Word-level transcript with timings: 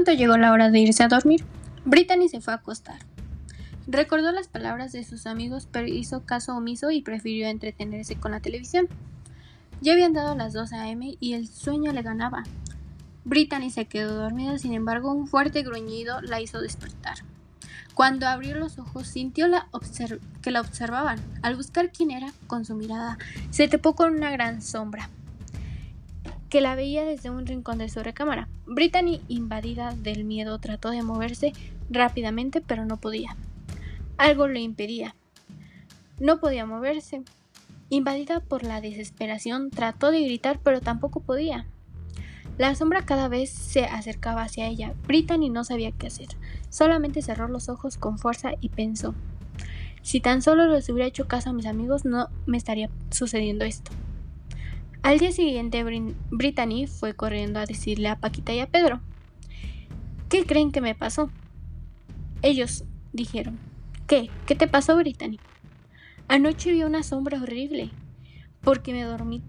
Pronto 0.00 0.18
llegó 0.18 0.38
la 0.38 0.50
hora 0.52 0.70
de 0.70 0.78
irse 0.78 1.02
a 1.02 1.08
dormir. 1.08 1.44
Brittany 1.84 2.30
se 2.30 2.40
fue 2.40 2.54
a 2.54 2.56
acostar. 2.56 3.00
Recordó 3.86 4.32
las 4.32 4.48
palabras 4.48 4.92
de 4.92 5.04
sus 5.04 5.26
amigos, 5.26 5.68
pero 5.70 5.88
hizo 5.88 6.24
caso 6.24 6.56
omiso 6.56 6.90
y 6.90 7.02
prefirió 7.02 7.48
entretenerse 7.48 8.16
con 8.16 8.32
la 8.32 8.40
televisión. 8.40 8.88
Ya 9.82 9.92
habían 9.92 10.14
dado 10.14 10.34
las 10.34 10.54
2 10.54 10.72
a.m. 10.72 11.18
y 11.20 11.34
el 11.34 11.48
sueño 11.48 11.92
le 11.92 12.00
ganaba. 12.00 12.44
Brittany 13.26 13.68
se 13.68 13.84
quedó 13.84 14.14
dormida, 14.14 14.56
sin 14.56 14.72
embargo, 14.72 15.12
un 15.12 15.26
fuerte 15.26 15.62
gruñido 15.62 16.22
la 16.22 16.40
hizo 16.40 16.62
despertar. 16.62 17.16
Cuando 17.92 18.26
abrió 18.26 18.56
los 18.56 18.78
ojos, 18.78 19.06
sintió 19.06 19.48
que 20.40 20.50
la 20.50 20.62
observaban. 20.62 21.20
Al 21.42 21.56
buscar 21.56 21.92
quién 21.92 22.10
era, 22.10 22.32
con 22.46 22.64
su 22.64 22.74
mirada, 22.74 23.18
se 23.50 23.68
topó 23.68 23.94
con 23.94 24.14
una 24.14 24.30
gran 24.30 24.62
sombra 24.62 25.10
que 26.50 26.60
la 26.60 26.74
veía 26.74 27.04
desde 27.04 27.30
un 27.30 27.46
rincón 27.46 27.78
de 27.78 27.88
su 27.88 28.02
recámara. 28.02 28.48
Brittany, 28.66 29.20
invadida 29.28 29.94
del 29.94 30.24
miedo, 30.24 30.58
trató 30.58 30.90
de 30.90 31.02
moverse 31.02 31.52
rápidamente, 31.88 32.60
pero 32.60 32.84
no 32.84 32.96
podía. 32.96 33.36
Algo 34.18 34.48
lo 34.48 34.58
impedía. 34.58 35.14
No 36.18 36.40
podía 36.40 36.66
moverse. 36.66 37.22
Invadida 37.88 38.40
por 38.40 38.64
la 38.64 38.80
desesperación, 38.80 39.70
trató 39.70 40.10
de 40.10 40.22
gritar, 40.22 40.58
pero 40.62 40.80
tampoco 40.80 41.20
podía. 41.20 41.66
La 42.58 42.74
sombra 42.74 43.06
cada 43.06 43.28
vez 43.28 43.48
se 43.48 43.84
acercaba 43.84 44.42
hacia 44.42 44.66
ella. 44.66 44.92
Brittany 45.06 45.50
no 45.50 45.64
sabía 45.64 45.92
qué 45.92 46.08
hacer. 46.08 46.28
Solamente 46.68 47.22
cerró 47.22 47.48
los 47.48 47.68
ojos 47.68 47.96
con 47.96 48.18
fuerza 48.18 48.52
y 48.60 48.70
pensó: 48.70 49.14
Si 50.02 50.20
tan 50.20 50.42
solo 50.42 50.66
les 50.66 50.88
hubiera 50.88 51.06
hecho 51.06 51.28
caso 51.28 51.50
a 51.50 51.52
mis 51.52 51.66
amigos, 51.66 52.04
no 52.04 52.28
me 52.46 52.58
estaría 52.58 52.90
sucediendo 53.10 53.64
esto. 53.64 53.92
Al 55.02 55.18
día 55.18 55.32
siguiente, 55.32 55.82
Brittany 56.30 56.86
fue 56.86 57.14
corriendo 57.14 57.58
a 57.58 57.66
decirle 57.66 58.08
a 58.08 58.20
Paquita 58.20 58.52
y 58.52 58.60
a 58.60 58.66
Pedro: 58.66 59.00
¿Qué 60.28 60.44
creen 60.44 60.72
que 60.72 60.80
me 60.80 60.94
pasó? 60.94 61.30
Ellos 62.42 62.84
dijeron: 63.12 63.58
¿Qué? 64.06 64.28
¿Qué 64.46 64.54
te 64.54 64.68
pasó, 64.68 64.96
Brittany? 64.96 65.40
Anoche 66.28 66.70
vi 66.70 66.84
una 66.84 67.02
sombra 67.02 67.42
horrible 67.42 67.90
porque 68.62 68.92
me 68.92 69.02
dormí 69.02 69.42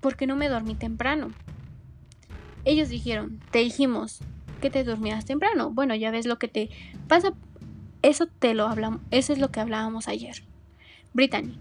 porque 0.00 0.26
no 0.26 0.36
me 0.36 0.48
dormí 0.48 0.74
temprano. 0.74 1.32
Ellos 2.64 2.88
dijeron, 2.88 3.40
te 3.50 3.58
dijimos 3.58 4.20
que 4.60 4.70
te 4.70 4.84
dormías 4.84 5.24
temprano. 5.24 5.70
Bueno, 5.70 5.94
ya 5.94 6.10
ves 6.10 6.26
lo 6.26 6.38
que 6.38 6.48
te 6.48 6.70
pasa. 7.08 7.34
Eso 8.02 8.26
te 8.26 8.54
lo 8.54 8.66
hablamos, 8.66 9.02
eso 9.10 9.32
es 9.32 9.38
lo 9.38 9.50
que 9.50 9.60
hablábamos 9.60 10.08
ayer. 10.08 10.42
Brittany, 11.12 11.58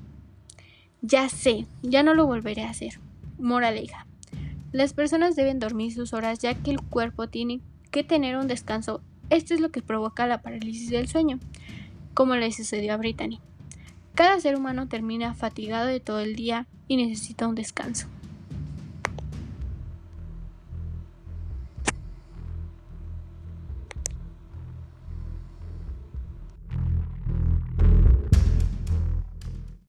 ya 1.02 1.30
sé, 1.30 1.66
ya 1.82 2.04
no 2.04 2.14
lo 2.14 2.26
volveré 2.26 2.64
a 2.64 2.70
hacer. 2.70 3.00
Moraleja. 3.38 4.06
Las 4.72 4.94
personas 4.94 5.36
deben 5.36 5.60
dormir 5.60 5.94
sus 5.94 6.14
horas 6.14 6.40
ya 6.40 6.54
que 6.54 6.72
el 6.72 6.82
cuerpo 6.82 7.28
tiene 7.28 7.62
que 7.92 8.04
tener 8.04 8.38
un 8.38 8.48
descanso. 8.48 9.02
Esto 9.30 9.54
es 9.54 9.62
lo 9.62 9.70
que 9.70 9.82
provoca 9.82 10.28
la 10.28 10.42
parálisis 10.42 10.90
del 10.90 11.08
sueño, 11.08 11.40
como 12.14 12.36
le 12.36 12.52
sucedió 12.52 12.94
a 12.94 12.98
Brittany. 12.98 13.40
Cada 14.14 14.40
ser 14.40 14.56
humano 14.56 14.88
termina 14.88 15.34
fatigado 15.34 15.88
de 15.88 16.00
todo 16.00 16.20
el 16.20 16.36
día 16.36 16.68
y 16.88 16.98
necesita 16.98 17.48
un 17.48 17.56
descanso. 17.56 18.08